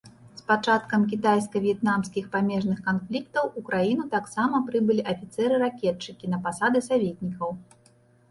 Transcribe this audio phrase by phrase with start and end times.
[0.39, 7.49] З пачаткам кітайска-в'етнамскіх памежных канфліктаў у краіну таксама прыбылі афіцэры-ракетчыкі на пасады саветнікаў.